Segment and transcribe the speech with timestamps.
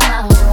[0.00, 0.47] my whole